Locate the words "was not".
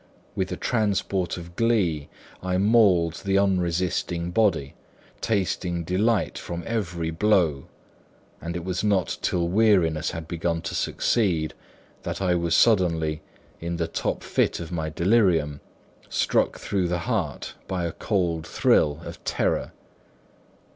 8.65-9.19